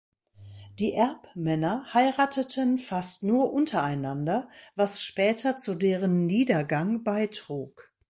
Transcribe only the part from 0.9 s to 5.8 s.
Erbmänner heirateten fast nur untereinander, was später zu